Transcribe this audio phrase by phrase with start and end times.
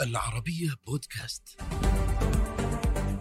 [0.00, 1.60] العربية بودكاست.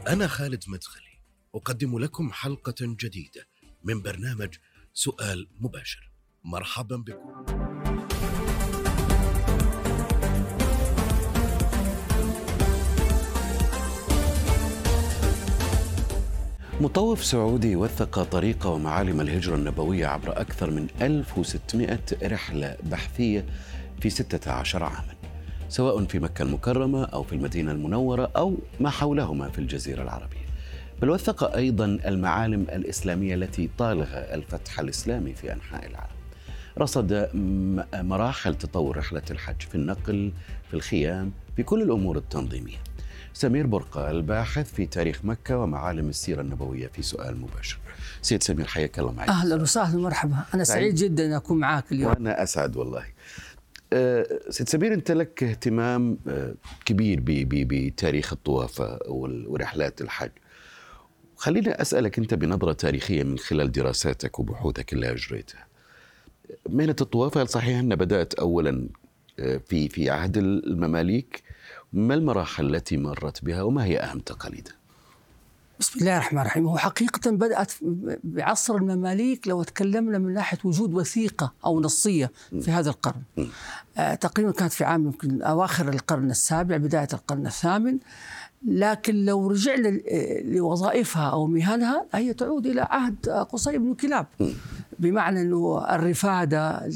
[0.08, 1.22] أنا خالد مدخلي،
[1.56, 3.48] أقدم لكم حلقة جديدة
[3.84, 4.56] من برنامج
[4.94, 6.12] سؤال مباشر.
[6.44, 7.46] مرحبا بكم.
[16.82, 23.46] مطوف سعودي وثق طريق ومعالم الهجرة النبوية عبر أكثر من 1600 رحلة بحثية
[24.02, 25.19] في 16 عاما
[25.70, 30.50] سواء في مكة المكرمة أو في المدينة المنورة أو ما حولهما في الجزيرة العربية.
[31.02, 36.20] بل وثق أيضا المعالم الإسلامية التي طالغ الفتح الإسلامي في أنحاء العالم.
[36.78, 37.30] رصد
[37.94, 40.32] مراحل تطور رحلة الحج في النقل
[40.68, 42.78] في الخيام في كل الأمور التنظيمية.
[43.34, 47.78] سمير برقة الباحث في تاريخ مكة ومعالم السيرة النبوية في سؤال مباشر.
[48.22, 49.28] سيد سمير حياك الله معي.
[49.28, 50.36] أهلا وسهلا مرحبا.
[50.54, 50.96] أنا سعيد.
[50.96, 52.12] جدا ان أكون معاك اليوم.
[52.12, 53.04] وأنا أسعد والله.
[54.50, 60.32] سيد سمير انت لك اهتمام أه كبير بتاريخ الطوافه ورحلات الحج.
[61.36, 65.68] خليني أسألك أنت بنظرة تاريخية من خلال دراساتك وبحوثك اللي أجريتها.
[66.70, 68.90] مهنة الطوافه صحيح انها بدأت اولا
[69.38, 71.44] في في عهد المماليك؟
[71.94, 74.79] ما المراحل التي مرت بها وما هي أهم تقاليدها
[75.80, 76.68] بسم الله الرحمن الرحيم.
[76.68, 77.72] هو حقيقة بدأت
[78.24, 83.22] بعصر المماليك لو تكلمنا من ناحية وجود وثيقة أو نصية في هذا القرن.
[83.98, 87.98] آه تقريبا كانت في عام يمكن أواخر القرن السابع بداية القرن الثامن.
[88.68, 90.00] لكن لو رجعنا
[90.42, 94.26] لوظائفها أو مهنها هي تعود إلى عهد قصي بن كلاب.
[95.00, 96.90] بمعنى أنه الرفادة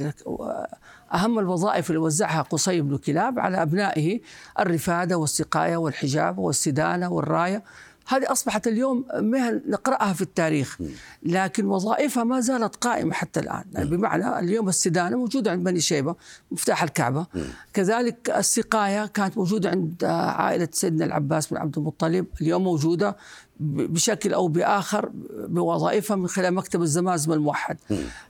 [1.13, 4.19] أهم الوظائف اللي وزعها قصي بن كلاب على أبنائه
[4.59, 7.63] الرفادة والسقاية والحجاب والسدانة والراية.
[8.07, 10.77] هذه أصبحت اليوم مهن نقرأها في التاريخ
[11.23, 13.63] لكن وظائفها ما زالت قائمة حتى الآن.
[13.73, 16.15] يعني بمعنى اليوم السدانة موجودة عند بني شيبة
[16.51, 17.25] مفتاح الكعبة.
[17.73, 23.15] كذلك السقاية كانت موجودة عند عائلة سيدنا العباس بن عبد المطلب اليوم موجودة
[23.59, 25.11] بشكل أو بآخر
[25.47, 27.77] بوظائفها من خلال مكتب الزمازم الموحد.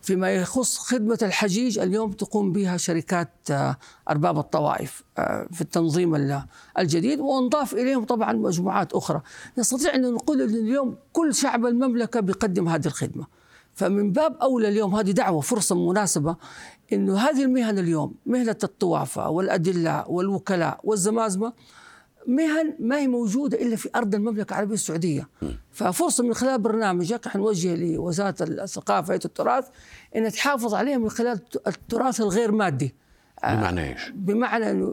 [0.02, 3.30] فيما يخص خدمة الحجيج اليوم تقوم بها شركات
[4.10, 5.04] أرباب الطوائف
[5.52, 6.44] في التنظيم
[6.80, 9.22] الجديد ونضاف إليهم طبعا مجموعات أخرى.
[9.58, 13.28] نستطيع أن نقول أن اليوم كل شعب المملكة بيقدم هذه الخدمة.
[13.76, 16.36] فمن باب أولى اليوم هذه دعوة فرصة مناسبة
[16.94, 21.54] إنه هذه المهن اليوم مهنة الطوافة والأدلة والوكلاء والزمازمة
[22.28, 25.30] مهن ما هي موجودة إلا في أرض المملكة العربية السعودية.
[25.72, 29.68] ففرصة من خلال برنامجك حنوجه لوزارة الثقافة التراث
[30.16, 32.96] أن تحافظ عليها من خلال التراث الغير مادي.
[33.44, 34.90] بمعنى إيش؟ بمعنى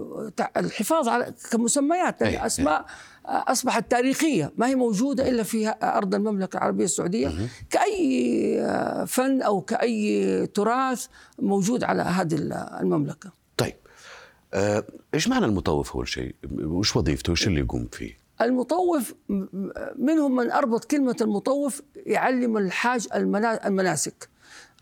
[0.57, 2.87] الحفاظ على كمسميات أي أسماء
[3.27, 4.53] أصبحت تاريخية.
[4.57, 7.33] ما هي موجودة إلا في أرض المملكة العربية السعودية.
[7.71, 11.07] كأي فن أو كأي تراث
[11.39, 12.37] موجود على هذه
[12.81, 13.40] المملكة.
[14.55, 14.85] آه،
[15.15, 19.15] إيش معنى المطوف أول شيء؟ وش وظيفته؟ وش اللي يقوم فيه؟ المطوف
[19.97, 24.29] منهم من أربط كلمة المطوف يعلم الحاج المناسك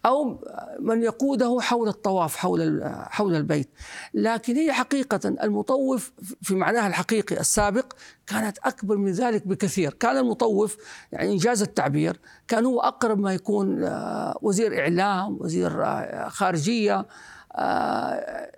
[0.06, 0.44] أو
[0.80, 3.68] من يقوده حول الطواف حول حول البيت
[4.14, 6.12] لكن هي حقيقة المطوف
[6.42, 7.92] في معناها الحقيقي السابق
[8.26, 10.76] كانت أكبر من ذلك بكثير كان المطوف
[11.12, 13.90] يعني إنجاز التعبير كان هو أقرب ما يكون
[14.42, 15.84] وزير إعلام وزير
[16.28, 17.06] خارجية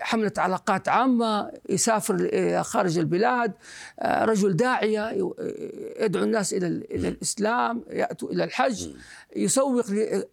[0.00, 2.30] حملة علاقات عامة يسافر
[2.62, 3.52] خارج البلاد
[4.04, 5.10] رجل داعية
[6.00, 8.88] يدعو الناس إلى إلى الإسلام يأتوا إلى الحج
[9.36, 9.84] يسوق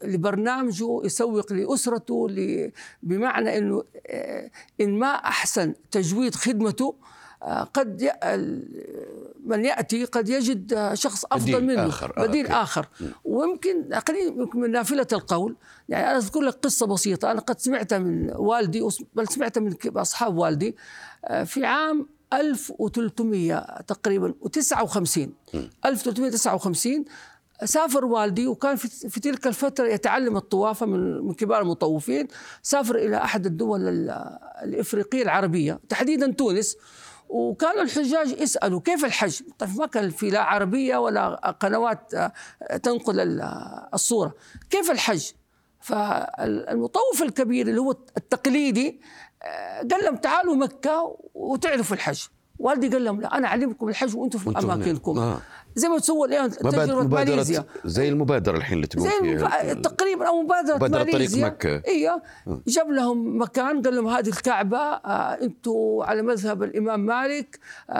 [0.03, 2.27] لبرنامجه يسوق لأسرته
[3.03, 3.83] بمعنى أنه
[4.81, 6.95] إن ما أحسن تجويد خدمته
[7.73, 8.11] قد
[9.45, 12.13] من يأتي قد يجد شخص أفضل بديل منه آخر.
[12.17, 12.87] بديل آه، آخر.
[13.25, 15.55] ويمكن خليني من نافلة القول.
[15.89, 17.31] يعني أنا أذكر لك قصة بسيطة.
[17.31, 20.75] أنا قد سمعتها من والدي بل سمعتها من أصحاب والدي
[21.45, 25.19] في عام 1300 تقريبا و59
[25.85, 27.05] 1359
[27.65, 32.27] سافر والدي وكان في, في تلك الفترة يتعلم الطوافة من, من كبار المطوفين.
[32.61, 34.09] سافر إلى أحد الدول
[34.63, 36.77] الإفريقية العربية تحديدا تونس.
[37.29, 42.11] وكانوا الحجاج يسألوا كيف الحج؟ طيب ما كان في لا عربية ولا قنوات
[42.83, 43.41] تنقل
[43.93, 44.33] الصورة،
[44.69, 45.31] كيف الحج؟
[45.79, 49.01] فالمطوف الكبير اللي هو التقليدي
[49.91, 52.21] قال لهم تعالوا مكة وتعرفوا الحج.
[52.59, 55.19] والدي قال لهم لا أنا أعلمكم الحج وأنتم في أماكنكم.
[55.19, 55.41] آه.
[55.77, 57.65] زي ما تسوى الان تجربه ماليزيا.
[57.85, 59.73] زي المبادرة الحين اللي تقول زي فيها.
[59.73, 61.47] تقريبا أو مبادرة, مبادرة ماليزيا.
[61.47, 61.81] طريق مكة.
[61.87, 62.21] إيوه.
[62.67, 67.59] جاب لهم مكان قال لهم هذه الكعبة آه أنتم على مذهب الإمام مالك
[67.89, 67.93] آه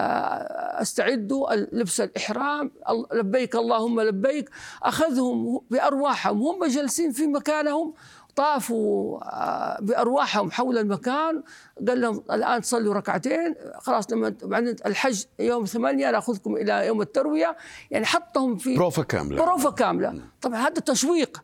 [0.82, 2.72] أستعدوا لبس الإحرام
[3.14, 4.50] لبيك اللهم لبيك.
[4.84, 7.94] أخذهم بأرواحهم هم جالسين في مكانهم
[8.38, 11.44] طافوا آه، بأرواحهم حول المكان.
[11.88, 13.56] قال لهم الآن صلوا ركعتين.
[13.80, 17.58] خلاص لما بعدين الحج يوم ثمانية نأخذكم إلى يوم التروية.
[17.92, 19.46] يعني حطهم في بروفة كاملة.
[19.46, 20.22] بروفة كاملة.
[20.42, 21.44] طبعا هذا تشويق.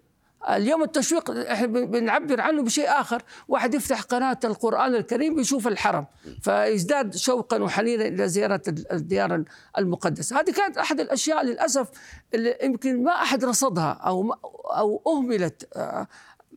[0.49, 3.23] اليوم التشويق إحنا بنعبر عنه بشيء آخر.
[3.47, 6.05] واحد يفتح قناة القرآن الكريم بيشوف الحرم.
[6.41, 9.43] فيزداد شوقا وحنينا إلى زيارة الديار
[9.77, 10.39] المقدسة.
[10.39, 11.87] هذه كانت أحد الأشياء للأسف
[12.33, 14.33] اللي يمكن ما أحد رصدها أو
[14.77, 16.07] أو أهملت آه،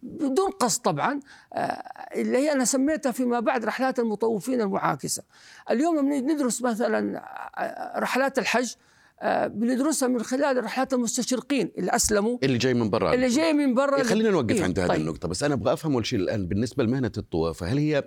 [0.06, 1.20] بدون قصد طبعا
[1.52, 1.58] آه،
[2.16, 5.22] اللي هي أنا سميتها فيما بعد رحلات المطوفين المعاكسة.
[5.70, 7.22] اليوم ندرس مثلا
[7.58, 8.72] آه، رحلات الحج
[9.20, 13.74] آه، بندرسها من خلال رحلات المستشرقين اللي أسلموا اللي جاي من برا اللي جاي من
[13.74, 15.00] برا خلينا نوقف إيه؟ عند هذه طيب.
[15.00, 18.04] النقطة بس أنا أبغى أفهم أول شيء الآن بالنسبة لمهنة الطوافه هل هي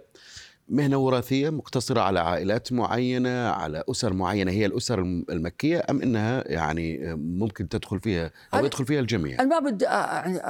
[0.69, 4.99] مهنة وراثية مقتصرة على عائلات معينة على أسر معينة هي الأسر
[5.29, 10.41] المكية أم أنها يعني ممكن تدخل فيها أو يدخل فيها الجميع؟ أنا ما بدي يعني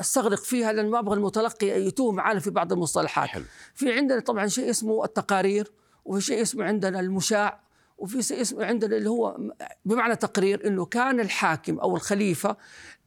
[0.00, 3.28] أستغرق فيها لأن ما أبغى المتلقي يتوه معنا في بعض المصطلحات.
[3.28, 3.44] حلو.
[3.74, 5.72] في عندنا طبعا شيء اسمه التقارير
[6.04, 7.67] وفي شيء اسمه عندنا المشاع.
[7.98, 9.36] وفي اسم عندنا اللي هو
[9.84, 12.56] بمعنى تقرير إنه كان الحاكم أو الخليفة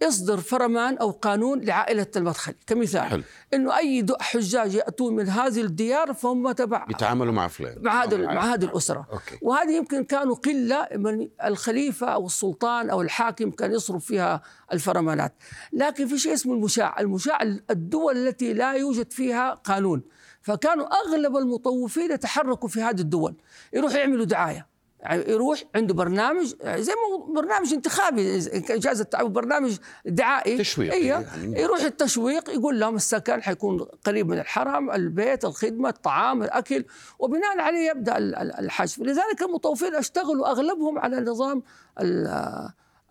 [0.01, 2.53] يصدر فرمان أو قانون لعائلة المدخل.
[2.67, 3.23] كمثال حلو.
[3.53, 7.81] إنه أي حجاج يأتون من هذه الديار فهم تبع يتعاملوا مع فلان.
[7.81, 9.07] مع هذه مع هذه الأسرة.
[9.11, 9.37] أوكي.
[9.41, 14.41] وهذه يمكن كانوا قلة من الخليفة أو السلطان أو الحاكم كان يصرف فيها
[14.73, 15.33] الفرمانات.
[15.73, 16.99] لكن في شيء اسمه المشاع.
[16.99, 20.03] المشاع الدول التي لا يوجد فيها قانون.
[20.41, 23.35] فكانوا أغلب المطوفين يتحركوا في هذه الدول.
[23.73, 24.70] يروحوا يعملوا دعاية.
[25.09, 28.37] يروح عنده برنامج زي ما برنامج انتخابي
[28.69, 30.57] اجازه برنامج دعائي.
[30.57, 31.61] تشويق إيه يعني.
[31.61, 36.85] يروح التشويق يقول لهم السكن حيكون قريب من الحرم البيت الخدمة الطعام الأكل.
[37.19, 38.17] وبناء عليه يبدأ
[38.59, 41.63] الحج لذلك المطوفين أشتغلوا أغلبهم على نظام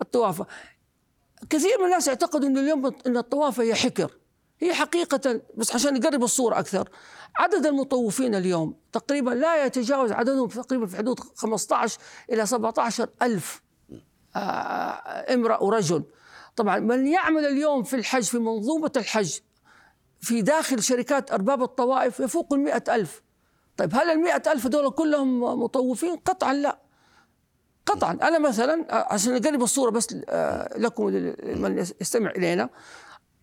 [0.01, 0.45] الطوافة.
[1.49, 4.11] كثير من الناس يعتقدوا إن اليوم إن الطوافة هي حكر.
[4.61, 6.89] هي حقيقة بس عشان نقرب الصورة أكثر.
[7.35, 11.99] عدد المطوفين اليوم تقريبا لا يتجاوز عددهم تقريبا في حدود 15
[12.31, 13.61] إلى 17 ألف
[14.35, 14.39] آه،
[15.33, 16.03] امرأة ورجل.
[16.55, 19.39] طبعا من يعمل اليوم في الحج في منظومة الحج
[20.21, 23.21] في داخل شركات أرباب الطوائف يفوق المئة ألف.
[23.77, 26.79] طيب هل المئة ألف دول كلهم مطوفين؟ قطعا لا.
[27.85, 28.11] قطعا.
[28.11, 31.05] أنا مثلا آه، عشان نقرب الصورة بس آه، لكم
[31.43, 32.69] من يستمع إلينا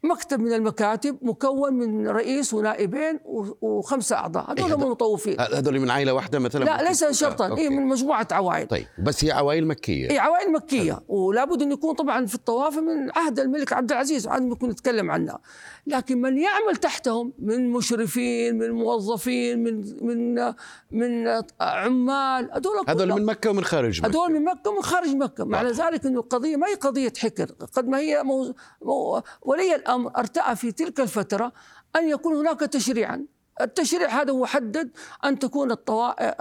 [0.02, 3.20] مكتب من المكاتب مكون من رئيس ونائبين
[3.60, 4.52] وخمسة أعضاء.
[4.52, 7.46] هذول هم المطوفين هذول من عائلة واحدة مثلا؟ لا ليس شرطا.
[7.46, 7.56] آه.
[7.56, 8.66] إيه من مجموعة عوائل.
[8.66, 10.10] طيب بس هي عوائل مكية.
[10.10, 11.00] اي عوائل مكية.
[11.08, 15.10] ولا بد أن يكون طبعا في الطواف من عهد الملك عبد العزيز عاد نكون نتكلم
[15.10, 15.38] عنها
[15.86, 20.52] لكن من يعمل تحتهم من مشرفين من موظفين من من
[20.90, 24.08] من عمال هذول هذول من مكة ومن خارج مكة.
[24.08, 25.44] هذول من مكة ومن خارج مكة.
[25.44, 30.18] معنى ذلك إنه القضية ما هي قضية حكر قد ما هي مو مو ولي الأمر
[30.18, 31.52] أرتأى في تلك الفترة
[31.96, 33.26] أن يكون هناك تشريعا.
[33.60, 34.90] التشريع هذا هو حدد
[35.24, 36.34] أن تكون الطوائف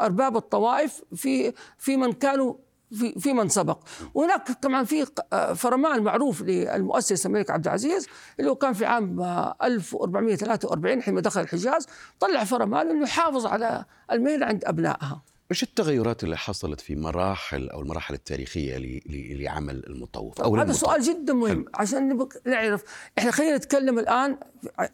[0.00, 2.54] أرباب الطوائف في في من كانوا
[2.90, 3.78] في في من سبق.
[4.14, 5.06] وهناك طبعا في
[5.54, 8.06] فرمان معروف للمؤسس الملك عبد العزيز
[8.40, 9.20] اللي هو كان في عام
[9.62, 11.86] 1443 حينما دخل الحجاز
[12.20, 15.22] طلع فرمان إنه يحافظ على المهنه عند أبنائها.
[15.50, 19.00] إيش التغيرات اللي حصلت في مراحل أو المراحل التاريخية
[19.34, 22.82] لعمل المطوف أو هذا سؤال جدا مهم عشان نعرف.
[23.18, 24.38] إحنا خلينا نتكلم الآن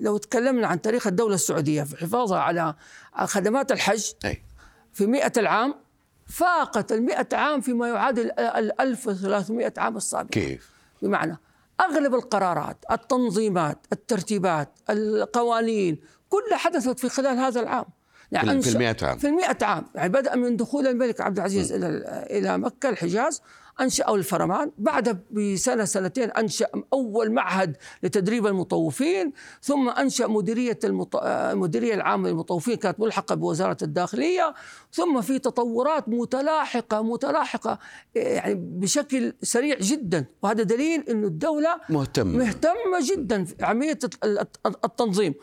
[0.00, 2.75] لو تكلمنا عن تاريخ الدولة السعودية في حفاظها على
[3.25, 4.43] خدمات الحج أي.
[4.93, 5.75] في مئة العام
[6.26, 10.31] فاقت المئة عام فيما يعادل ال 1300 عام السابق.
[10.31, 10.71] كيف؟
[11.02, 11.38] بمعنى
[11.81, 15.99] أغلب القرارات التنظيمات الترتيبات القوانين
[16.29, 17.85] كلها حدثت في خلال هذا العام.
[18.33, 19.19] يعني في المئة عام.
[19.19, 19.87] في المئة عام.
[19.95, 21.76] يعني بدأ من دخول الملك عبد العزيز م.
[21.76, 21.87] إلى
[22.31, 23.43] إلى مكة الحجاز
[23.81, 24.71] أنشأوا الفرمان.
[24.78, 31.16] بعد بسنة سنتين أنشأ أول معهد لتدريب المطوفين ثم أنشأ مديرية المط...
[31.25, 34.54] المديرية العامة للمطوفين كانت ملحقة بوزارة الداخلية.
[34.93, 37.78] ثم في تطورات متلاحقة متلاحقة
[38.14, 40.25] يعني بشكل سريع جدا.
[40.43, 42.38] وهذا دليل أن الدولة مهتمة.
[42.38, 43.99] مهتمة جدا في عملية
[44.85, 45.35] التنظيم.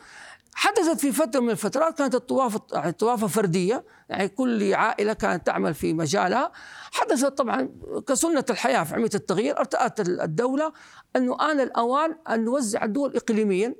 [0.54, 5.92] حدثت في فترة من الفترات كانت الطوافة الطوافة فردية يعني كل عائلة كانت تعمل في
[5.92, 6.52] مجالها.
[6.92, 7.68] حدثت طبعا
[8.08, 10.72] كسنة الحياة في عملية التغيير ارتأت الدولة
[11.16, 13.74] أنه آن الأوان أن نوزع الدول إقليميا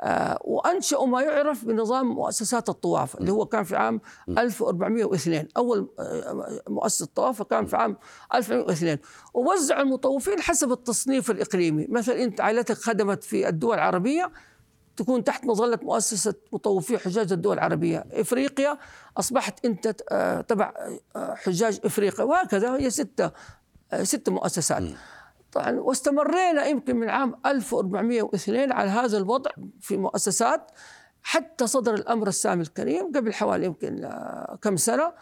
[0.00, 6.60] آه وأنشأوا ما يعرف بنظام مؤسسات الطواف اللي هو كان في عام 1402 أول آه
[6.68, 7.96] مؤسسة طوافة كان في عام
[8.34, 8.98] 1402
[9.34, 11.86] ووزعوا المطوفين حسب التصنيف الإقليمي.
[11.90, 14.32] مثلا أنت عائلتك خدمت في الدول العربية
[14.98, 18.04] تكون تحت مظلة مؤسسة مطوفي حجاج الدول العربية.
[18.12, 18.78] إفريقيا
[19.16, 20.72] أصبحت أنت آه، تبع
[21.16, 23.30] آه، حجاج إفريقيا وهكذا هي ستة
[23.92, 24.82] آه، ست مؤسسات.
[25.52, 29.50] طبعا واستمرينا يمكن من عام 1402 على هذا الوضع
[29.80, 30.70] في مؤسسات
[31.22, 34.10] حتى صدر الأمر السامي الكريم قبل حوالي يمكن
[34.62, 35.12] كم سنة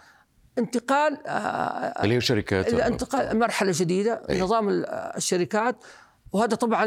[0.59, 4.40] انتقال اللي هي شركات انتقال مرحلة جديدة أي.
[4.40, 4.68] نظام
[5.16, 5.85] الشركات.
[6.33, 6.87] وهذا طبعا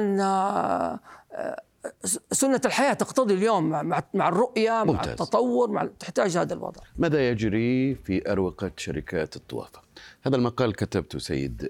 [2.32, 5.08] سنة الحياة تقتضي اليوم مع مع الرؤية ممتاز.
[5.08, 6.82] مع التطور مع تحتاج هذا الوضع.
[6.98, 9.82] ماذا يجري في أروقة شركات الطوافة؟
[10.22, 11.70] هذا المقال كتبته سيد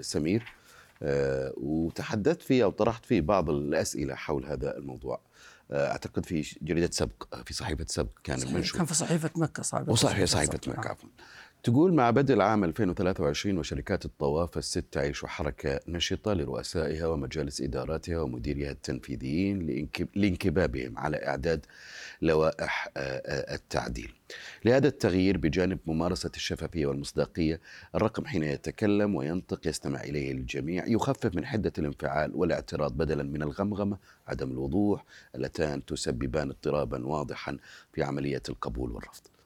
[0.00, 0.54] سمير
[1.56, 5.20] وتحدثت فيه أو طرحت فيه بعض الأسئلة حول هذا الموضوع.
[5.72, 9.92] آه، أعتقد في جريدة سبق في صحيفة سبق كان المنشور كان في صحيفة مكة صحيفة
[9.92, 11.08] وصحيفه صحيفه مكة عفوا.
[11.62, 18.70] تقول مع بدء العام 2023 وشركات الطوافة الست تعيش حركة نشطة لرؤسائها ومجالس إداراتها ومديريها
[18.70, 21.66] التنفيذيين لانكبابهم على إعداد
[22.22, 24.12] لوائح آه، آه، التعديل.
[24.64, 27.60] لهذا التغيير بجانب ممارسة الشفافية والمصداقية
[27.94, 33.98] الرقم حين يتكلم وينطق يستمع إليه الجميع يخفف من حدة الانفعال والاعتراض بدلا من الغمغمة
[34.26, 37.56] عدم الوضوح اللتان تسببان اضطرابا واضحا
[37.92, 39.39] في عملية القبول والرفض.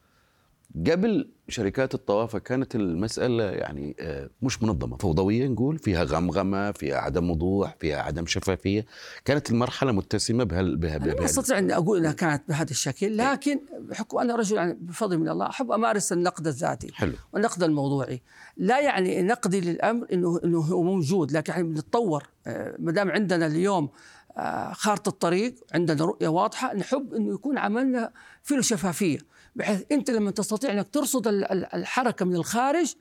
[0.76, 4.96] قبل شركات الطوافة كانت المسألة يعني آه، مش منظمة.
[4.96, 8.86] فوضوية نقول فيها غمغمة فيها عدم وضوح فيها عدم شفافية.
[9.24, 13.60] كانت المرحلة متسمة بهال بها أنا ما أستطيع أن أقول أنها كانت بهذا الشكل لكن
[13.80, 17.12] بحكم أنا رجل يعني بفضل من الله أحب أمارس النقد الذاتي حلو.
[17.32, 18.22] والنقد الموضوعي.
[18.56, 22.24] لا يعني نقدي للأمر أنه أنه هو موجود لكن يعني بنتطور.
[22.46, 23.88] آه، ما دام عندنا اليوم
[24.36, 28.12] آه، خارطة الطريق عندنا رؤية واضحة نحب أنه يكون عملنا
[28.42, 29.18] فيه شفافية.
[29.56, 31.26] بحيث أنت لما تستطيع أنك ترصد
[31.74, 32.94] الحركة من الخارج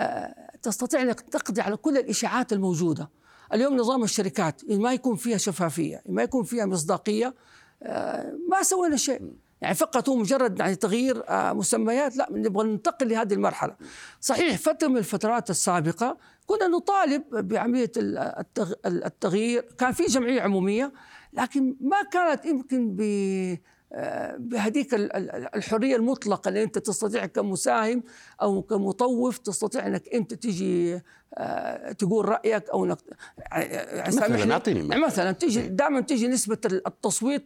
[0.00, 3.10] آه، تستطيع أنك تقضي على كل الإشاعات الموجودة.
[3.54, 7.34] اليوم نظام الشركات ما يكون فيها شفافية، ما يكون فيها مصداقية
[7.82, 9.32] آه، ما سوينا شيء.
[9.60, 13.76] يعني فقط هو مجرد يعني تغيير آه، مسميات لا نبغى ننتقل لهذه المرحلة.
[14.20, 17.92] صحيح فترة من الفترات السابقة كنا نطالب بعملية
[18.86, 20.92] التغيير، كان في جمعية عمومية
[21.32, 22.96] لكن ما كانت يمكن
[24.36, 28.02] بهذيك الحرية المطلقة اللي انت تستطيع كمساهم
[28.42, 31.00] أو كمطوف تستطيع إنك انت تيجي
[31.34, 32.98] آه، تقول رأيك أو إنك
[33.52, 35.68] يعني مثلا اعطيني يعني مثلا تيجي إيه.
[35.68, 37.42] دائما تيجي نسبة التصويت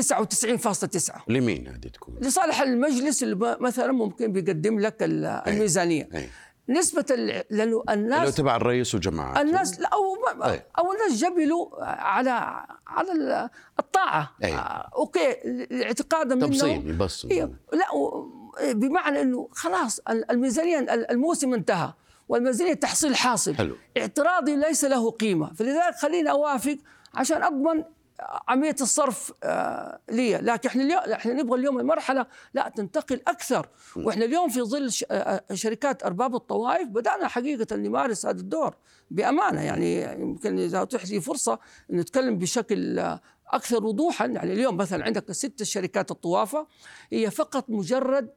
[0.00, 5.42] 99.9 لمين هذه تكون؟ لصالح المجلس اللي مثلا ممكن بيقدم لك إيه.
[5.46, 6.18] الميزانية أي.
[6.18, 6.28] أي.
[6.70, 7.04] نسبة
[7.50, 10.66] لأنه الناس لو تبع الرئيس وجماعات الناس لا أو أي.
[10.78, 13.48] أو الناس جبلوا على على
[13.78, 14.54] الطاعة أي.
[14.54, 15.36] آه أوكي
[15.84, 17.86] اعتقادا منه تبصيم يبصم إيه لا
[18.72, 20.00] بمعنى أنه خلاص
[20.30, 21.92] الميزانية الموسم انتهى
[22.28, 23.76] والميزانية تحصيل حاصل حلو.
[23.98, 26.76] اعتراضي ليس له قيمة فلذلك خليني أوافق
[27.14, 27.84] عشان أضمن
[28.48, 33.68] عملية الصرف آه، لي لكن إحنا اليوم إحنا نبغى اليوم المرحلة لا تنتقل أكثر.
[33.96, 38.74] وإحنا اليوم في ظل آه، آه، شركات أرباب الطوائف بدأنا حقيقة نمارس هذا الدور
[39.10, 39.62] بأمانة.
[39.62, 41.58] يعني يمكن إذا اتيحت لي فرصة
[41.90, 42.98] نتكلم بشكل
[43.46, 44.26] أكثر وضوحا.
[44.26, 46.66] يعني اليوم مثلا عندك ست شركات الطوافة
[47.12, 48.30] هي فقط مجرد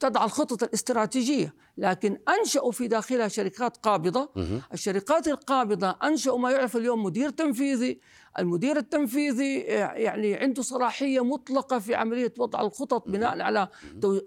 [0.00, 4.30] تضع الخطط الاستراتيجية لكن أنشأوا في داخلها شركات قابضة.
[4.72, 8.00] الشركات القابضة أنشأوا ما يعرف اليوم مدير تنفيذي.
[8.38, 13.68] المدير التنفيذي آه، يعني عنده صلاحية مطلقة في عملية وضع الخطط بناء على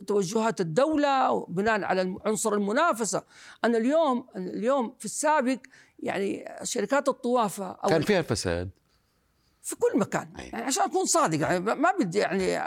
[0.07, 3.23] توجهات الدولة وبناء على عنصر المنافسة.
[3.65, 5.59] أنا اليوم اليوم في السابق
[5.99, 8.69] يعني شركات الطوافة أو كان فيها فساد
[9.61, 10.33] في كل مكان.
[10.37, 12.57] يعني عشان أكون صادق يعني ما بدي يعني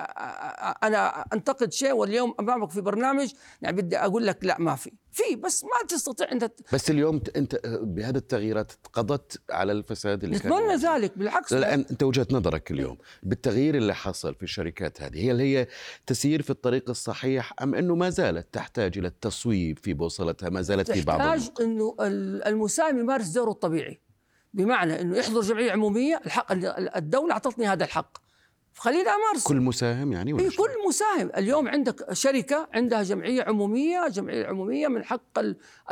[0.82, 3.32] أنا أنتقد شيء واليوم امامك في برنامج
[3.62, 4.92] يعني بدي أقول لك لا ما في.
[5.12, 10.74] في بس ما تستطيع أنت بس اليوم أنت بهذه التغييرات قضت على الفساد اللي نتمنى
[10.74, 11.52] ذلك بالعكس.
[11.52, 15.66] لا أنت وجهة نظرك اليوم بالتغيير اللي حصل في الشركات هذه هل هي
[16.06, 20.90] تسير في الطريق الصحيح أم أنه ما زالت تحتاج إلى التصويب في بوصلتها ما زالت
[20.90, 21.96] في بعض تحتاج أنه
[22.46, 24.03] المساهم يمارس دوره الطبيعي.
[24.54, 26.46] بمعنى إنه يحضر جمعية عمومية الحق
[26.96, 28.18] الدولة أعطتني هذا الحق.
[28.76, 31.30] خليني امارس كل مساهم يعني ولا كل مساهم.
[31.36, 35.38] اليوم عندك شركة عندها جمعية عمومية جمعية عمومية من حق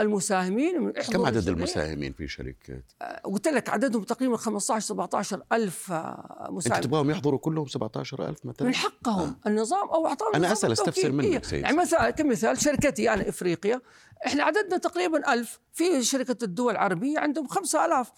[0.00, 5.92] المساهمين من كم عدد المساهمين في شركات آه، قلت لك عددهم تقريبا 15 17 ألف
[5.92, 6.74] آه، مساهم.
[6.74, 9.36] أنت تبغاهم يحضروا كلهم 17 ألف مثلا؟ من حقهم.
[9.46, 9.48] آه.
[9.48, 11.62] النظام أو أعطاهم أنا أسأل أستفسر منك؟ سيد.
[11.62, 13.80] يعني مثلا كمثال شركتي أنا إفريقيا
[14.26, 15.60] إحنا عددنا تقريبا ألف.
[15.72, 18.12] في شركة الدول العربية عندهم 5000 آه،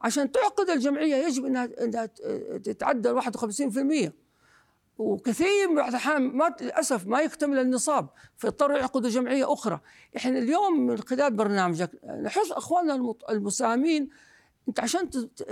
[0.00, 2.06] عشان تعقد الجمعية يجب أنها, أنها
[2.64, 3.20] تتعدى
[4.08, 4.12] 51%
[4.98, 9.80] وكثير من الأحيان ما للأسف ما يكتمل النصاب فيضطروا يعقدوا جمعية أخرى.
[10.16, 11.90] إحنا اليوم من خلال برنامجك
[12.22, 14.08] نحث أخواننا المساهمين
[14.68, 15.46] أنت عشان تت-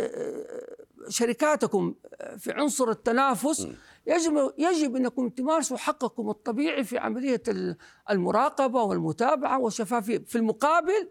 [1.08, 1.94] شركاتكم
[2.38, 3.68] في عنصر التنافس
[4.06, 7.76] يجب يجب أنكم تمارسوا حقكم الطبيعي في عملية ال-
[8.10, 10.18] المراقبة والمتابعة والشفافية.
[10.18, 11.08] في المقابل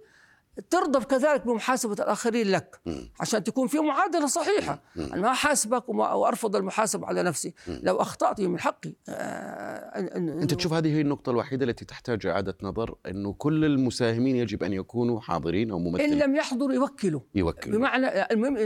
[0.70, 2.79] ترضى كذلك بمحاسبة الآخرين لك
[3.20, 4.81] عشان تكون في معادلة صحيحة.
[4.98, 7.53] أنا ما احاسبك وما وارفض المحاسبة على نفسي.
[7.67, 12.25] لو أخطأت من حقي آه، أن- أن- أنت تشوف هذه هي النقطة الوحيدة التي تحتاج
[12.25, 16.20] إعادة نظر إنه كل المساهمين يجب أن يكونوا حاضرين إن ممثلين.
[16.20, 17.22] لم يحضروا يوكلوا.
[17.36, 17.77] يوكلوا.
[17.77, 18.58] بمعنى المهم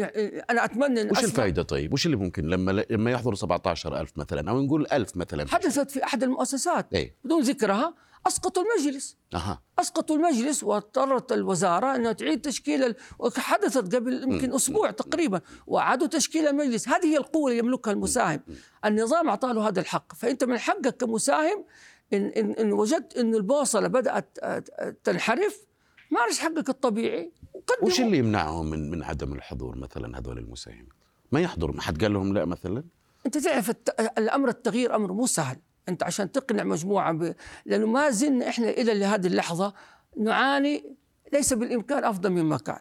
[0.49, 4.61] أنا أتمنى إن وش الفائده طيب؟ وش اللي ممكن لما لما يحضروا 17000 مثلا أو
[4.61, 6.93] نقول 1000 مثلا؟ حدثت في أحد المؤسسات.
[6.93, 7.93] اي بدون ذكرها
[8.27, 9.17] اسقطوا المجلس.
[9.33, 9.61] أها.
[9.79, 12.95] اسقطوا المجلس واضطرت الوزارة أنها تعيد تشكيل ال...
[13.19, 16.89] وحدثت قبل يمكن أسبوع تقريبا وأعادوا تشكيل المجلس.
[16.89, 18.39] هذه هي القوة اللي يملكها المساهم.
[18.85, 20.13] النظام اعطاه له هذا الحق.
[20.15, 21.65] فأنت من حقك كمساهم
[22.13, 24.63] إن إن, إن وجدت إن البوصلة بدأت آه،
[25.03, 25.65] تنحرف
[26.11, 27.31] مارس حقك الطبيعي.
[27.53, 30.89] وقدم وش اللي يمنعهم من من عدم الحضور مثلا هذول المساهمين؟
[31.31, 32.83] ما يحضر ما حد قال لهم لا مثلا؟
[33.25, 33.89] أنت تعرف الت...
[34.17, 35.57] الأمر التغيير أمر مو سهل.
[35.89, 37.35] أنت عشان تقنع مجموعة ب...
[37.65, 39.73] لأنه ما زلنا إحنا إلى هذه اللحظة
[40.17, 40.95] نعاني
[41.33, 42.79] ليس بالإمكان أفضل مما كان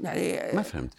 [0.00, 0.94] يعني ما فهمت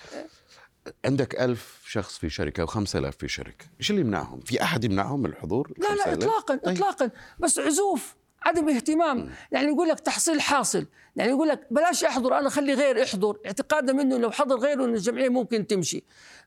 [1.06, 5.20] عندك ألف شخص في شركة وخمسة آلاف في شركة إيش اللي يمنعهم؟ في أحد يمنعهم
[5.20, 6.08] من الحضور؟ لا لا 5000?
[6.08, 6.76] اطلاقا طيب.
[6.76, 9.30] اطلاقا بس عزوف عدم اهتمام.
[9.52, 10.86] يعني يقول لك تحصيل حاصل.
[11.16, 13.38] يعني يقول لك بلاش احضر أنا خلي غير يحضر.
[13.46, 16.04] اعتقادا منه لو حضر غيره إن الجمعية ممكن تمشي.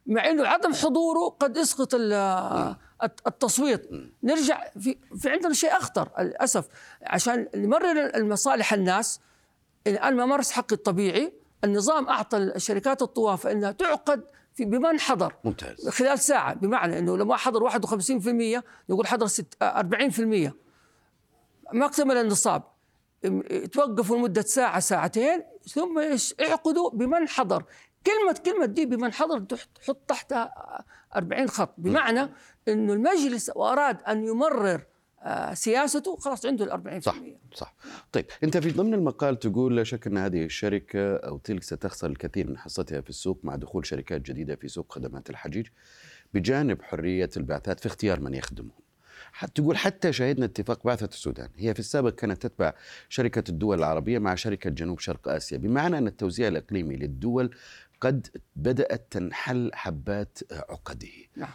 [0.07, 2.13] مع إنه عدم حضوره قد يسقط ال-
[3.03, 3.89] الت- التصويت.
[4.23, 6.67] نرجع في في عندنا شيء أخطر للأسف.
[7.03, 9.21] عشان نمرر المصالح الناس
[9.87, 11.33] إن أنا ما مارس حقي الطبيعي.
[11.65, 14.25] النظام أعطى الشركات الطوافه إنها تعقد
[14.55, 15.35] في بمن حضر.
[15.45, 15.89] ممتاز.
[15.89, 16.55] خلال ساعة.
[16.55, 20.55] بمعنى أنه لما حضر 51% نقول حضر ست- آه، 40%
[21.73, 22.63] ما اكتمل النصاب.
[23.27, 23.43] ام-
[23.73, 25.99] توقفوا لمدة ساعة ساعتين ثم
[26.41, 27.65] اعقدوا بمن حضر.
[28.07, 30.55] كلمة كلمة دي بمن حضر تح- تحط تحتها
[31.17, 31.75] 40 خط.
[31.79, 32.29] بمعنى
[32.69, 34.81] أنه المجلس أراد أن يمرر
[35.23, 37.17] آه، سياسته خلاص عنده ال 40% صح
[37.55, 37.75] صح.
[38.13, 42.51] طيب أنت في ضمن المقال تقول لا شك أن هذه الشركة أو تلك ستخسر الكثير
[42.51, 45.67] من حصتها في السوق مع دخول شركات جديدة في سوق خدمات الحجيج
[46.35, 48.79] بجانب حرية البعثات في اختيار من يخدمهم.
[49.33, 51.49] حتى تقول حتى شهدنا اتفاق بعثة السودان.
[51.57, 52.73] هي في السابق كانت تتبع
[53.09, 57.51] شركة الدول العربية مع شركة جنوب شرق آسيا بمعنى أن التوزيع الإقليمي للدول
[58.01, 61.09] قد بدأت تنحل حبات عقده.
[61.37, 61.51] نعم.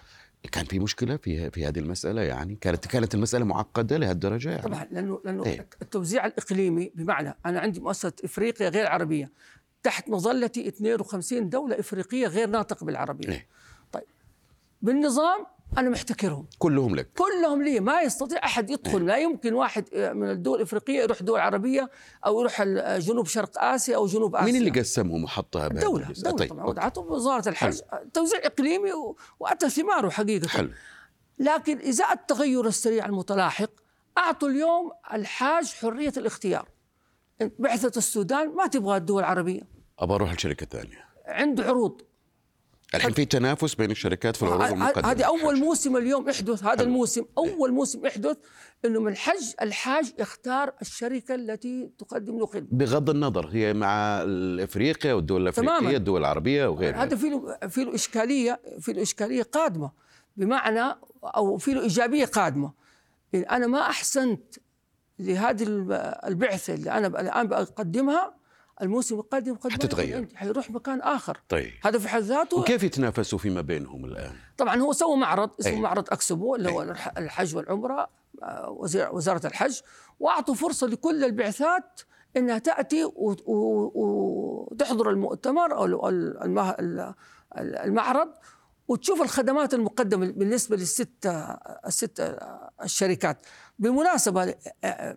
[0.51, 4.87] كان في مشكلة في في هذه المسألة يعني؟ كانت كانت المسألة معقدة لهالدرجة يعني؟ طبعا
[4.91, 5.67] لأنه لأنه إيه.
[5.81, 9.31] التوزيع الإقليمي بمعنى أنا عندي مؤسسة إفريقيا غير عربية
[9.83, 13.29] تحت مظلتي 52 دولة إفريقية غير ناطقة بالعربية.
[13.29, 13.47] إيه.
[13.91, 14.03] طيب
[14.81, 15.45] بالنظام
[15.77, 16.45] أنا محتكرهم.
[16.57, 17.09] كلهم لك.
[17.13, 17.79] كلهم لي.
[17.79, 19.05] ما يستطيع أحد يدخل.
[19.05, 21.89] لا يمكن واحد من الدول الإفريقية يروح دول عربية
[22.25, 22.61] أو يروح
[22.97, 26.49] جنوب شرق آسيا أو جنوب اسيا مين اللي قسمهم وحطها بهذه دولة الجزء؟ دولة طيب
[26.49, 26.65] طبعا.
[26.65, 27.79] وضعته وزارة الحج.
[28.13, 30.47] توزيع إقليمي و- وأتى ثماره حقيقة.
[30.47, 30.69] حلو.
[31.39, 33.69] لكن إذا التغير السريع المتلاحق
[34.17, 36.69] أعطوا اليوم الحاج حرية الاختيار.
[37.59, 39.61] بعثة السودان ما تبغى الدول العربية.
[39.99, 41.05] ابى أروح لشركة ثانية.
[41.25, 42.01] عنده عروض.
[42.95, 45.63] الحين في تنافس بين الشركات في العروض المقدمة هذه للحج.
[45.63, 46.81] موسم اليوم يحدث هذا حلو.
[46.87, 48.37] الموسم أول موسم يحدث
[48.85, 54.21] أنه من الحج الحاج يختار الشركة التي تقدم له خدمة بغض النظر هي مع
[54.63, 55.97] افريقيا والدول الأفريقية.
[55.97, 59.91] الدول العربية وغيرها هذا في له في له إشكالية في له إشكالية قادمة
[60.37, 62.73] بمعنى أو في له إيجابية قادمة
[63.35, 64.55] إن أنا ما أحسنت
[65.19, 68.38] لهذه الب- البعثة اللي أنا الآن بقدمها
[68.81, 70.27] الموسم القادم قد حتتغير.
[70.35, 74.93] حيروح مكان آخر طيب هذا في حد ذاته وكيف يتنافسوا فيما بينهم الآن؟ طبعا هو
[74.93, 75.79] سوى معرض اسمه أي.
[75.81, 78.09] معرض أكسبو اللي هو الح- الحج والعمرة
[78.43, 79.79] آه، وزير- وزارة الحج
[80.19, 82.01] وأعطوا فرصة لكل البعثات
[82.37, 83.03] إنها تأتي
[83.95, 85.85] وتحضر المؤتمر أو
[87.57, 88.29] المعرض
[88.89, 91.09] وتشوف الخدمات المقدمة بالنسبة للست
[91.87, 92.37] الست
[92.83, 93.37] الشركات.
[93.79, 94.55] بالمناسبة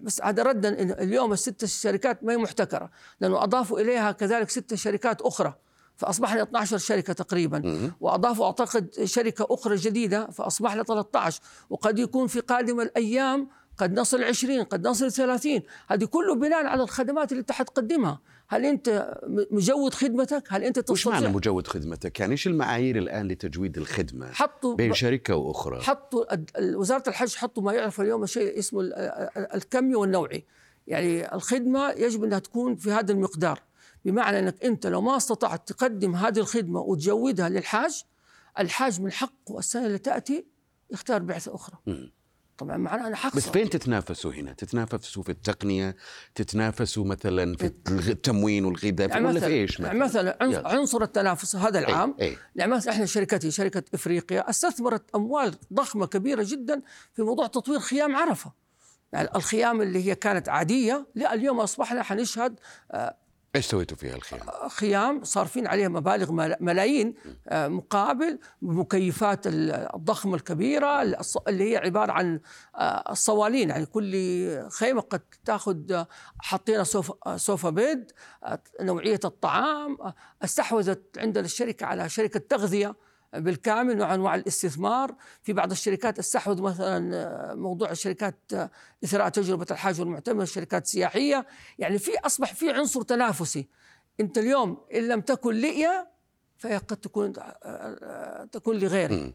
[0.01, 0.69] بس هذا ردا
[1.03, 5.55] اليوم الست الشركات ما هي محتكرة لأنه أضافوا إليها كذلك ست شركات أخرى
[5.97, 7.59] فأصبحنا 12 شركة تقريبا.
[8.01, 14.63] وأضافوا أعتقد شركة أخرى جديدة فأصبحنا 13 وقد يكون في قادم الأيام قد نصل 20
[14.65, 18.21] قد نصل 30 هذه كله بناء على الخدمات اللي انت حتقدمها
[18.53, 22.99] هل أنت م- مجود خدمتك هل أنت وش معنى تستطيع مجود خدمتك؟ يعني إيش المعايير
[22.99, 26.25] الآن لتجويد الخدمة حطوا بين شركة وأخرى؟ حطوا
[26.61, 30.45] وزارة الحج حطوا ما يعرف اليوم شيء اسمه ال- ال- الكمي والنوعي
[30.87, 33.61] يعني الخدمة يجب أنها تكون في هذا المقدار
[34.05, 38.03] بمعنى أنك أنت لو ما استطعت تقدم هذه الخدمة وتجودها للحاج
[38.59, 40.47] الحاج من حقه السنة اللي تأتي
[40.91, 42.13] يختار بعثة أخرى مم.
[42.65, 45.97] طبعا معناه أنا بس حخسر فين تتنافسوا هنا؟ تتنافسوا في التقنية،
[46.35, 47.73] تتنافسوا مثلا في
[48.11, 50.69] التموين والغذاء يعني ولا مثلا في إيش مثلا؟ يلا.
[50.69, 52.15] عنصر التنافس هذا العام.
[52.21, 57.81] اي يعني مثلا إحنا شركتي شركة إفريقيا استثمرت أموال ضخمة كبيرة جدا في موضوع تطوير
[57.81, 58.53] خيام عرفة.
[59.13, 62.61] يعني الخيام اللي هي كانت عادية لا اليوم أصبحنا حنشهد
[63.57, 67.15] إيش سويتوا فيها الخيام؟ خيام صارفين عليها مبالغ ملا- ملايين
[67.49, 71.03] آه، مقابل مكيفات ال- الضخمة الكبيرة
[71.49, 72.41] اللي هي عبارة عن
[72.77, 74.13] آه، الصوالين يعني كل
[74.71, 76.07] خيمة قد تاخذ آه،
[76.39, 78.13] حطينا سوفا آه، sofa bed
[78.45, 82.95] آه، نوعية الطعام آه، استحوذت عندنا الشركة على شركة تغذية
[83.35, 85.15] بالكامل نوع أنواع الاستثمار.
[85.43, 88.71] في بعض الشركات استحوذ مثلا آه، موضوع الشركات آه،
[89.05, 91.47] إثراء تجربة الحاج والمعتمر الشركات السياحيه
[91.79, 93.69] يعني في أصبح في عنصر تنافسي.
[94.21, 96.07] أنت اليوم إن لم تكن لي
[96.63, 99.35] فهي قد تكون آه، آه، تكون لغيري.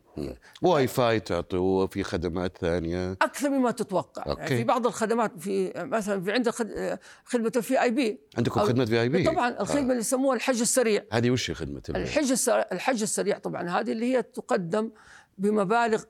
[0.62, 3.12] واي فاي تعطوا في خدمات ثانية.
[3.12, 4.24] أكثر مما تتوقع.
[4.28, 4.41] okay.
[4.42, 8.20] يعني في بعض الخدمات في مثلا في عندك آه، خدمة ال VIP.
[8.38, 11.04] عندكم خدمة VIP؟ طبعا الخدمة اللي يسموها الحج السريع.
[11.12, 14.92] هذه وش خدمة؟ الحج السريع الحج السريع طبعا هذه اللي هي تقدم
[15.38, 16.04] بمبالغ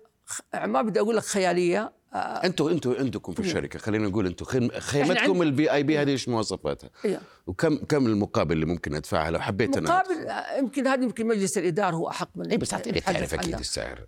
[0.66, 4.72] ما بدي أقول لك خيالية آه، أنتوا أنتوا عندكم في الشركة خلينا نقول أنتوا خيم-
[4.80, 7.20] خيمتكم ال VIP هذه إيش مواصفاتها؟ إيه.
[7.48, 11.58] وكم كم المقابل اللي ممكن أدفعها لو حبيت أنا مقابل آه، يمكن هذه يمكن مجلس
[11.58, 13.60] الإدارة هو أحق مني بس أعطيني تعرف أكيد.
[13.60, 14.06] السعر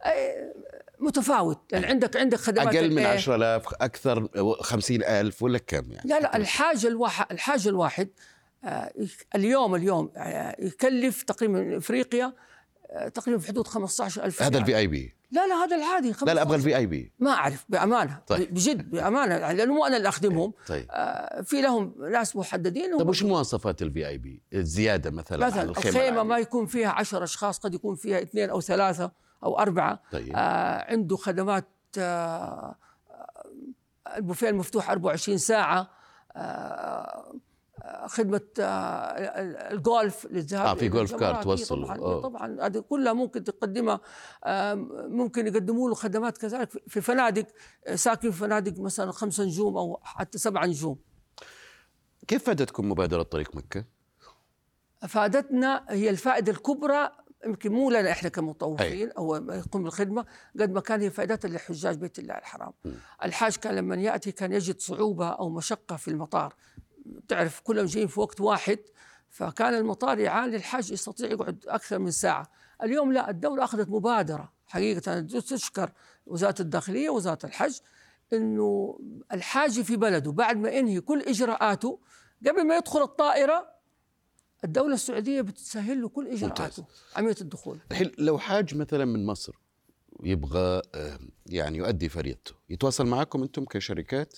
[0.99, 4.27] متفاوت يعني عندك عندك خدمات أقل من الإيه؟ 10000 أكثر
[4.61, 8.09] 50000 ولا كم يعني؟ لا لا الحاجة الواحد الحاجة الواحد
[8.63, 8.91] آه،
[9.35, 12.33] اليوم اليوم آه، يكلف تقريبا إفريقيا
[12.91, 14.57] آه، تقريبا في حدود 15000 هذا.
[14.57, 16.55] ال VIP لا لا هذا العادي لا لا أبغى 15.
[16.55, 18.53] ال VIP ما أعرف بأمانة طيب.
[18.53, 23.23] بجد بأمانة لأنه مو أنا اللي أخدمهم طيب آه، في لهم ناس محددين طيب وش
[23.23, 26.23] مواصفات ال VIP؟ الزياده مثلا مثلا الخيمة الخيمة العادية.
[26.29, 29.11] ما يكون فيها عشر أشخاص قد يكون فيها اثنين أو ثلاثة
[29.43, 32.75] أو أربعة طيب آه عنده خدمات آه
[33.09, 35.89] آه، البوفيه المفتوح 24 ساعة
[36.35, 37.33] آه
[37.89, 38.63] آه، خدمة آه
[39.71, 41.15] الجولف للذهاب آه، في جولف.
[41.15, 41.83] كارت إيه توصل.
[41.85, 41.95] طبعا.
[41.97, 43.99] إيه طبعا هذه كلها ممكن تقدمها
[44.43, 44.73] آه
[45.09, 47.45] ممكن يقدموا له خدمات كذلك في- فنادق
[47.87, 50.99] آه، ساكن في فنادق مثلا خمسة نجوم أو حتى سبعة نجوم
[52.27, 53.85] كيف فادتكم مبادرة طريق مكة؟
[55.07, 57.09] فادتنا هي الفائدة الكبرى
[57.45, 60.25] يمكن مو لنا إحنا كمطوفين أو يقوم بالخدمه
[60.59, 62.73] قد ما كان هي فائدتها لحجاج بيت الله الحرام.
[63.25, 66.53] الحاج كان لما يأتي كان يجد صعوبة أو مشقة في المطار.
[67.29, 68.79] تعرف كلهم جايين في وقت واحد
[69.29, 72.51] فكان المطار يعاني الحاج يستطيع يقعد أكثر من ساعة.
[72.83, 75.91] اليوم لا الدولة أخذت مبادرة حقيقة تشكر
[76.25, 77.77] وزارة الداخلية وزارة الحج
[78.33, 78.99] إنه
[79.33, 81.99] الحاج في بلده بعد ما ينهي كل إجراءاته
[82.47, 83.67] قبل ما يدخل الطائرة
[84.63, 87.79] الدولة السعودية بتسهل له كل إجراءاته عملية الدخول.
[87.91, 89.59] الحين لو حاج مثلا من مصر
[90.23, 94.37] يبغى آه، يعني يؤدي فريضته يتواصل معكم أنتم كشركات؟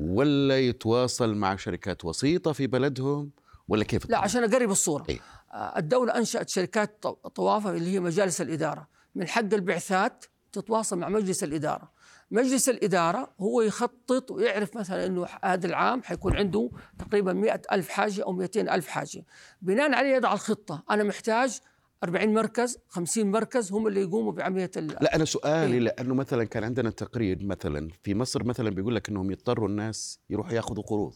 [0.00, 3.30] ولا يتواصل مع شركات وسيطة في بلدهم
[3.68, 5.04] ولا كيف لا؟ عشان أقرب الصورة.
[5.08, 5.20] إيه.
[5.52, 8.88] آه، الدولة أنشأت شركات ط- طوافة اللي هي مجالس الإدارة.
[9.14, 11.92] من حق البعثات تتواصل مع مجلس الإدارة.
[12.30, 18.24] مجلس الإدارة هو يخطط ويعرف مثلا أنه هذا العام حيكون عنده تقريبا مئة ألف حاجة
[18.24, 19.24] أو 200 ألف حاجة.
[19.62, 20.82] بناء عليه يضع الخطة.
[20.90, 21.58] أنا محتاج
[22.04, 24.86] 40 مركز 50 مركز هم اللي يقوموا بعملية ال...
[24.86, 25.78] لا أنا سؤالي إيه.
[25.80, 30.52] لأنه مثلا كان عندنا تقرير مثلا في مصر مثلا بيقول لك إنهم يضطروا الناس يروحوا
[30.52, 31.14] ياخذوا قروض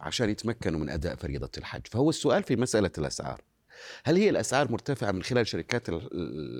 [0.00, 1.80] عشان يتمكنوا من أداء فريضة الحج.
[1.90, 3.40] فهو السؤال في مسألة الأسعار.
[4.04, 6.08] هل هي الأسعار مرتفعة من خلال شركات ال-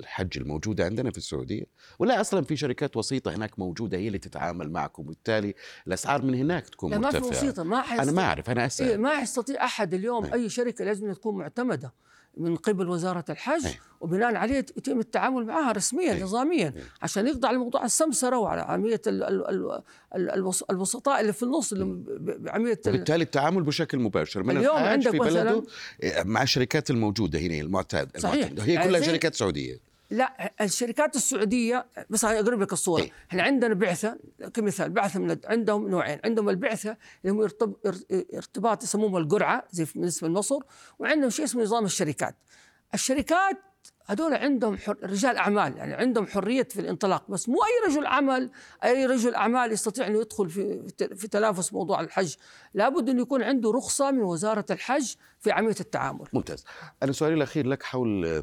[0.01, 1.65] الحج الموجودة عندنا في السعودية؟
[1.99, 5.55] ولا أصلا في شركات وسيطة هناك موجودة هي اللي تتعامل معكم وبالتالي
[5.87, 8.89] الأسعار من هناك تكون لا ما في مرتفعة؟ وسيطة ما أنا ما أعرف أنا أسأل.
[8.89, 10.25] إيه ما يستطيع أحد اليوم.
[10.25, 10.35] إيه.
[10.35, 11.93] أي شركة لازم تكون معتمدة.
[12.37, 13.81] من قبل وزارة الحج إيه.
[14.01, 16.23] وبناء عليه يتم التعامل معها رسميا إيه.
[16.23, 16.83] نظاميا إيه.
[17.03, 19.81] عشان يخضع لموضوع السمسرة وعلى عمليه ال- ال- ال-
[20.17, 24.43] ال- الوس- الوسطاء اللي في النص اللي ب- ب- بعمليه ال- وبالتالي التعامل بشكل مباشر
[24.43, 25.63] من اليوم الحاج عندك في بلده
[26.25, 28.47] مع الشركات الموجودة هنا المعتاد صحيح.
[28.47, 28.61] المعتاد.
[28.69, 29.79] هي يعني كلها زي- شركات سعودية
[30.11, 33.03] لا الشركات السعودية بس أقرب لك الصورة.
[33.03, 33.13] إيه.
[33.31, 34.19] إحنا عندنا بعثة
[34.55, 36.21] كمثال بعثة من عندهم نوعين.
[36.25, 37.49] عندهم البعثة اللي هم
[38.35, 40.59] ارتباط يسموهم القرعة زي بالنسبة لمصر
[40.99, 42.37] وعندهم شيء اسمه نظام الشركات.
[42.95, 43.59] الشركات
[44.07, 44.97] هذول عندهم حر...
[45.03, 47.31] رجال أعمال يعني عندهم حرية في الانطلاق.
[47.31, 48.51] بس مو أي رجل عمل
[48.85, 52.35] أي رجل أعمال يستطيع إنه يدخل في في تنافس موضوع الحج.
[52.75, 56.27] لابد إنه يكون عنده رخصة من وزارة الحج في عملية التعامل.
[56.33, 56.65] ممتاز.
[57.03, 58.43] أنا سؤالي الأخير لك حول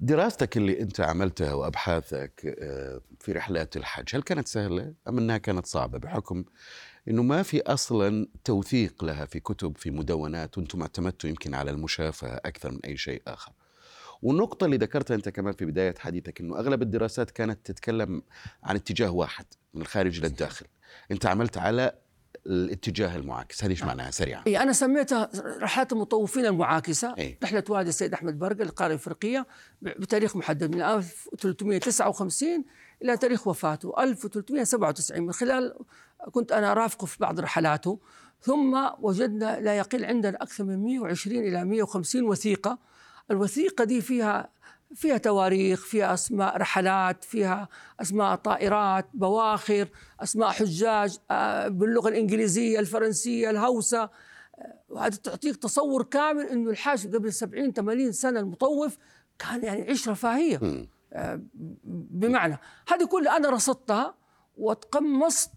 [0.00, 5.66] دراستك اللي أنت عملتها وأبحاثك آه، في رحلات الحج هل كانت سهلة؟ أم أنها كانت
[5.66, 6.44] صعبة؟ بحكم
[7.08, 12.36] أنه ما في أصلا توثيق لها في كتب في مدونات وأنتم اعتمدتوا يمكن على المشافهة
[12.44, 13.52] أكثر من أي شيء آخر.
[14.22, 18.22] والنقطة اللي ذكرتها أنت كمان في بداية حديثك أنه أغلب الدراسات كانت تتكلم
[18.62, 20.66] عن اتجاه واحد من الخارج للداخل
[21.10, 21.92] أنت عملت على
[22.48, 23.64] الاتجاه المعاكس.
[23.64, 24.42] هذه إيش معناها؟ سريعا.
[24.46, 25.30] اي أنا سميتها
[25.62, 27.14] رحلات المطوفين المعاكسة.
[27.18, 27.38] إيه.
[27.42, 29.46] رحلة والد السيد أحمد برقه للقاره الإفريقية
[29.82, 32.64] بتاريخ محدد من 1359
[33.02, 34.02] إلى تاريخ وفاته.
[34.02, 35.74] 1397 من خلال
[36.30, 38.00] كنت أنا ارافقه في بعض رحلاته.
[38.40, 42.78] ثم وجدنا لا يقل عندنا أكثر من 120 إلى 150 وثيقة.
[43.30, 44.50] الوثيقة دي فيها
[44.94, 47.68] فيها تواريخ فيها أسماء رحلات فيها
[48.00, 49.88] أسماء طائرات بواخر
[50.20, 54.02] أسماء حجاج آه، باللغة الإنجليزية الفرنسية الهوسة.
[54.02, 54.10] آه،
[54.88, 58.98] وهذا تعطيك تصور كامل إنه الحاج قبل 70 80 سنة المطوف
[59.38, 60.88] كان يعني عيش رفاهيه مم.
[61.12, 61.40] آه،
[61.84, 64.14] بمعنى هذه كلها أنا رصدتها
[64.56, 65.50] وتقمصت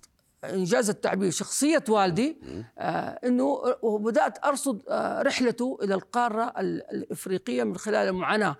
[0.44, 1.32] إنجاز التعبير.
[1.32, 2.38] شخصية والدي
[2.78, 3.44] آه إنه
[3.82, 8.56] وبدات أرصد آه رحلته إلى القارة ال- الإفريقية من خلال المعاناة.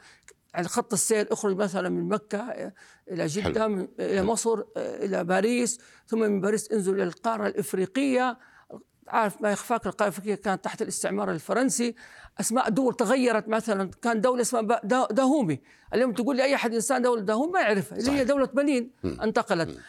[0.54, 2.74] على خط السير أخرج مثلا من مكة آه،
[3.12, 8.38] إلى جدة من إلى مصر إلى باريس ثم من باريس انزل إلى القارة الإفريقية.
[9.08, 11.96] عارف ما يخفاك القارة الإفريقية؟ كانت تحت الاستعمار الفرنسي.
[12.40, 13.92] أسماء دول تغيرت مثلا.
[14.02, 15.62] كان دولة اسمها داهومي.
[15.94, 17.98] اليوم تقول لي أي أحد إنسان دولة داهومي ما يعرفها.
[17.98, 18.26] اللي هي.
[18.26, 19.80] دولة بنين انتقلت.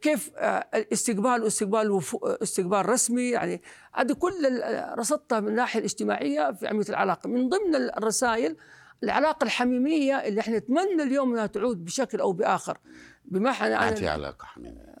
[0.00, 2.00] كيف آه، الاستقبال واستقبال
[2.42, 3.62] استقبال رسمي؟ يعني
[3.94, 4.62] هذه كل
[4.98, 7.28] رصدتها من الناحية الاجتماعية في عملية العلاقة.
[7.28, 8.56] من ضمن الرسائل
[9.02, 12.78] العلاقة الحميمية اللي إحنا نتمنى اليوم إنها تعود بشكل أو بآخر.
[13.24, 14.92] بمعنى ما في علاقة حميمية.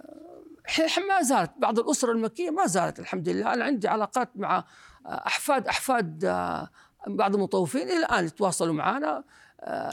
[1.08, 3.54] ما زالت بعض الأسر المكية ما زالت الحمد لله.
[3.54, 4.64] أنا عندي علاقات مع
[5.06, 6.70] آه، احفاد أحفاد آه،
[7.06, 9.24] بعض المطوفين إلى الآن يتواصلوا معنا.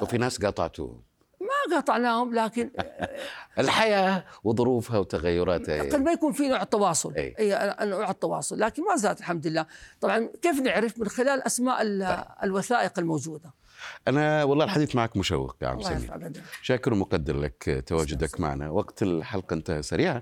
[0.02, 1.02] وفي ناس قاطعته
[1.42, 2.72] ما قاطعناهم لكن
[3.60, 5.82] الحياة وظروفها وتغيراتها.
[5.84, 7.14] قد ما يكون في نوع تواصل.
[7.16, 7.36] أي.
[7.40, 9.66] اي نوع التواصل لكن ما زالت الحمد لله.
[10.02, 13.54] طبعا كيف نعرف من خلال أسماء ال- الوثائق الموجودة؟
[14.08, 16.32] أنا والله الحديث معك مشوق يا عم سمير.
[16.62, 18.70] شاكر ومقدر لك تواجدك معنا.
[18.70, 20.22] وقت الحلقة انتهى سريعا.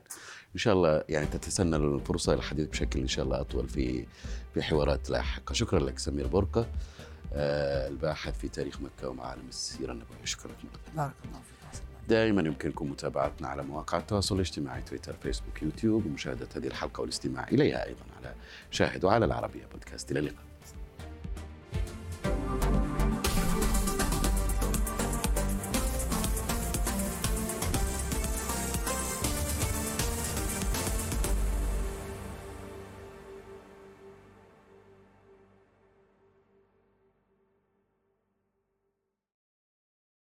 [0.53, 4.05] إن شاء الله يعني تتسنى الفرصة للحديث بشكل إن شاء الله أطول في
[4.53, 5.53] في حوارات لاحقة.
[5.53, 6.67] شكرا لك سمير برقه
[7.33, 10.25] آه، الباحث في تاريخ مكة ومعالم السيرة النبوية.
[10.25, 10.51] شكرا.
[10.51, 11.81] لك بارك الله فيك.
[12.07, 17.85] دائما يمكنكم متابعتنا على مواقع التواصل الاجتماعي تويتر فيسبوك يوتيوب ومشاهدة هذه الحلقة والاستماع إليها
[17.85, 18.35] أيضا على
[18.71, 20.11] شاهد وعلى العربية بودكاست.
[20.11, 20.47] إلى اللقاء.